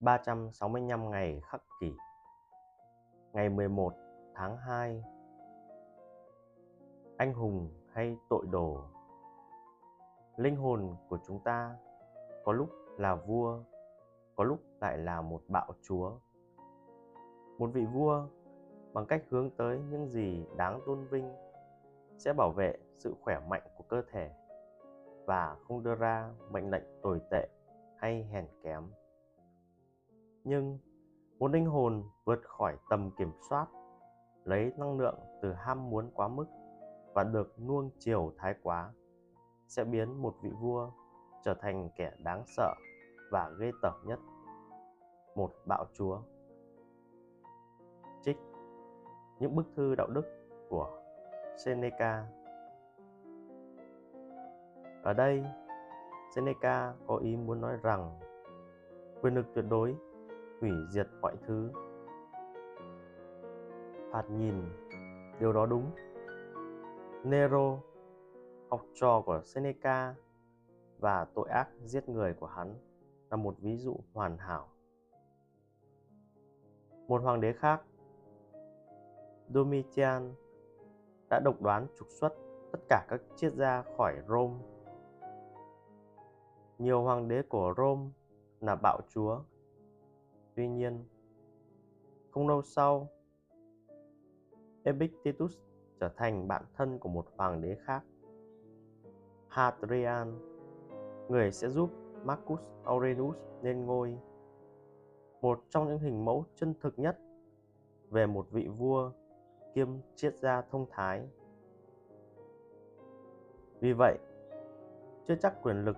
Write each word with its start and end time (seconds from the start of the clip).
365 0.00 1.10
ngày 1.10 1.40
khắc 1.44 1.62
kỷ. 1.80 1.92
Ngày 3.32 3.48
11 3.48 3.92
tháng 4.34 4.56
2 4.56 5.04
Anh 7.16 7.34
hùng 7.34 7.70
hay 7.92 8.16
tội 8.28 8.46
đồ? 8.50 8.80
Linh 10.36 10.56
hồn 10.56 10.96
của 11.08 11.18
chúng 11.26 11.40
ta 11.44 11.76
có 12.44 12.52
lúc 12.52 12.68
là 12.96 13.14
vua, 13.14 13.58
có 14.36 14.44
lúc 14.44 14.58
lại 14.80 14.98
là 14.98 15.20
một 15.20 15.42
bạo 15.48 15.72
chúa. 15.82 16.12
Một 17.58 17.70
vị 17.72 17.84
vua 17.84 18.26
bằng 18.92 19.06
cách 19.06 19.22
hướng 19.28 19.50
tới 19.50 19.80
những 19.90 20.08
gì 20.08 20.46
đáng 20.56 20.80
tôn 20.86 21.04
vinh 21.04 21.34
sẽ 22.18 22.32
bảo 22.32 22.52
vệ 22.56 22.78
sự 22.98 23.14
khỏe 23.20 23.40
mạnh 23.48 23.62
của 23.76 23.84
cơ 23.88 24.02
thể 24.10 24.30
và 25.26 25.56
không 25.68 25.82
đưa 25.82 25.94
ra 25.94 26.30
mệnh 26.50 26.70
lệnh 26.70 26.84
tồi 27.02 27.20
tệ 27.30 27.48
hay 27.96 28.24
hèn 28.24 28.46
kém 28.62 28.90
nhưng 30.48 30.78
một 31.38 31.50
linh 31.50 31.66
hồn 31.66 32.02
vượt 32.24 32.40
khỏi 32.44 32.76
tầm 32.90 33.10
kiểm 33.18 33.32
soát, 33.48 33.66
lấy 34.44 34.72
năng 34.76 34.98
lượng 34.98 35.18
từ 35.42 35.52
ham 35.52 35.90
muốn 35.90 36.10
quá 36.14 36.28
mức 36.28 36.46
và 37.14 37.24
được 37.24 37.60
nuông 37.60 37.90
chiều 37.98 38.32
thái 38.36 38.54
quá, 38.62 38.92
sẽ 39.66 39.84
biến 39.84 40.22
một 40.22 40.34
vị 40.42 40.50
vua 40.60 40.90
trở 41.44 41.54
thành 41.54 41.90
kẻ 41.96 42.12
đáng 42.24 42.44
sợ 42.46 42.74
và 43.30 43.50
ghê 43.58 43.70
tởm 43.82 43.94
nhất, 44.06 44.18
một 45.36 45.52
bạo 45.66 45.86
chúa. 45.92 46.20
Trích 48.22 48.36
những 49.38 49.56
bức 49.56 49.66
thư 49.76 49.94
đạo 49.94 50.06
đức 50.06 50.24
của 50.68 51.00
Seneca. 51.64 52.26
Ở 55.02 55.12
đây, 55.12 55.44
Seneca 56.34 56.94
có 57.06 57.16
ý 57.16 57.36
muốn 57.36 57.60
nói 57.60 57.76
rằng 57.82 58.20
quyền 59.22 59.34
lực 59.34 59.46
tuyệt 59.54 59.64
đối 59.68 59.96
hủy 60.60 60.70
diệt 60.88 61.06
mọi 61.20 61.36
thứ. 61.46 61.70
Thoạt 64.12 64.30
nhìn, 64.30 64.54
điều 65.40 65.52
đó 65.52 65.66
đúng. 65.66 65.90
Nero, 67.24 67.78
học 68.70 68.80
trò 68.94 69.22
của 69.26 69.40
seneca 69.44 70.14
và 70.98 71.26
tội 71.34 71.48
ác 71.48 71.68
giết 71.84 72.08
người 72.08 72.34
của 72.34 72.46
hắn 72.46 72.74
là 73.30 73.36
một 73.36 73.54
ví 73.58 73.76
dụ 73.76 73.96
hoàn 74.12 74.38
hảo. 74.38 74.68
Một 77.08 77.22
hoàng 77.22 77.40
đế 77.40 77.52
khác, 77.52 77.82
domitian, 79.48 80.34
đã 81.30 81.40
độc 81.44 81.62
đoán 81.62 81.86
trục 81.98 82.08
xuất 82.10 82.32
tất 82.72 82.78
cả 82.88 83.06
các 83.08 83.20
triết 83.36 83.52
gia 83.52 83.82
khỏi 83.96 84.14
rome. 84.28 84.54
Nhiều 86.78 87.02
hoàng 87.02 87.28
đế 87.28 87.42
của 87.42 87.74
rome 87.76 88.10
là 88.60 88.76
bạo 88.82 89.00
chúa 89.08 89.40
Tuy 90.58 90.68
nhiên, 90.68 91.04
không 92.30 92.48
lâu 92.48 92.62
sau, 92.62 93.08
Epictetus 94.82 95.58
trở 96.00 96.08
thành 96.16 96.48
bạn 96.48 96.64
thân 96.74 96.98
của 96.98 97.08
một 97.08 97.26
hoàng 97.36 97.60
đế 97.60 97.76
khác, 97.84 98.04
Hadrian, 99.48 100.38
người 101.28 101.52
sẽ 101.52 101.68
giúp 101.68 101.90
Marcus 102.24 102.60
Aurelius 102.84 103.36
lên 103.62 103.86
ngôi, 103.86 104.18
một 105.40 105.64
trong 105.68 105.88
những 105.88 105.98
hình 105.98 106.24
mẫu 106.24 106.44
chân 106.54 106.74
thực 106.80 106.98
nhất 106.98 107.18
về 108.10 108.26
một 108.26 108.46
vị 108.50 108.68
vua 108.68 109.12
kiêm 109.74 109.88
triết 110.14 110.38
gia 110.38 110.62
thông 110.62 110.86
thái. 110.90 111.28
Vì 113.80 113.92
vậy, 113.92 114.18
chưa 115.24 115.34
chắc 115.34 115.62
quyền 115.62 115.84
lực 115.84 115.96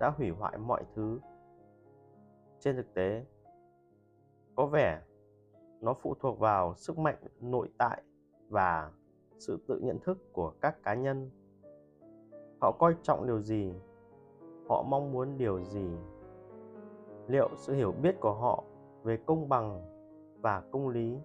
đã 0.00 0.10
hủy 0.10 0.30
hoại 0.30 0.58
mọi 0.58 0.84
thứ. 0.94 1.20
Trên 2.60 2.76
thực 2.76 2.94
tế, 2.94 3.24
có 4.56 4.66
vẻ 4.66 5.00
nó 5.80 5.94
phụ 5.94 6.14
thuộc 6.20 6.38
vào 6.38 6.74
sức 6.74 6.98
mạnh, 6.98 7.18
nội 7.40 7.68
tại 7.78 8.02
và 8.48 8.90
sự 9.38 9.58
tự 9.68 9.78
nhận 9.78 9.98
thức 9.98 10.32
của 10.32 10.52
các 10.60 10.82
cá 10.82 10.94
nhân. 10.94 11.30
Họ 12.60 12.72
coi 12.78 12.94
trọng 13.02 13.26
điều 13.26 13.40
gì? 13.40 13.74
Họ 14.68 14.82
mong 14.82 15.12
muốn 15.12 15.38
điều 15.38 15.62
gì? 15.62 15.88
Liệu 17.26 17.48
sự 17.56 17.74
hiểu 17.74 17.92
biết 17.92 18.20
của 18.20 18.34
họ 18.34 18.64
về 19.02 19.16
công 19.26 19.48
bằng 19.48 19.82
và 20.40 20.62
công 20.70 20.88
lý 20.88 21.18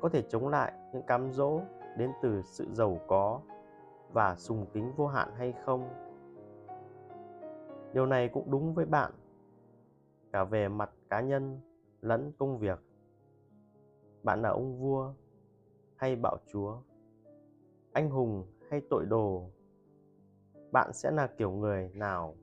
có 0.00 0.08
thể 0.08 0.22
chống 0.22 0.48
lại 0.48 0.72
những 0.92 1.02
cám 1.02 1.32
dỗ 1.32 1.60
đến 1.96 2.10
từ 2.22 2.42
sự 2.42 2.66
giàu 2.72 3.00
có 3.06 3.40
và 4.12 4.34
sùng 4.36 4.66
kính 4.72 4.92
vô 4.96 5.06
hạn 5.06 5.28
hay 5.36 5.54
không? 5.64 5.88
Điều 7.92 8.06
này 8.06 8.28
cũng 8.28 8.50
đúng 8.50 8.74
với 8.74 8.86
bạn. 8.86 9.12
Cả 10.32 10.44
về 10.44 10.68
mặt 10.68 10.90
cá 11.08 11.20
nhân 11.20 11.60
lẫn 12.02 12.32
công 12.38 12.58
việc. 12.58 12.78
Bạn 14.22 14.42
là 14.42 14.48
ông 14.48 14.78
vua 14.78 15.14
hay 15.96 16.16
bạo 16.16 16.36
chúa? 16.46 16.76
Anh 17.92 18.10
hùng 18.10 18.46
hay 18.70 18.82
tội 18.90 19.06
đồ? 19.06 19.50
Bạn 20.72 20.90
sẽ 20.92 21.10
là 21.10 21.26
kiểu 21.26 21.50
người 21.50 21.90
nào? 21.94 22.36